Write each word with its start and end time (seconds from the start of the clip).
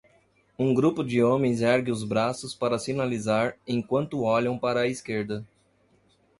Um 0.57 0.73
grupo 0.73 1.03
de 1.03 1.21
homens 1.21 1.61
ergue 1.61 1.91
os 1.91 2.03
braços 2.03 2.55
para 2.55 2.79
sinalizar 2.79 3.55
enquanto 3.67 4.23
olham 4.23 4.57
para 4.57 4.79
a 4.81 4.87
esquerda. 4.87 5.45